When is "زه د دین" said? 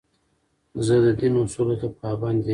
0.85-1.33